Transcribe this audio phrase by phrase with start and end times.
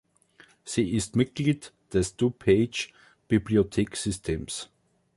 [0.65, 2.91] Sie ist Mitglied des DuPage
[3.27, 4.71] Bibliotheksystems.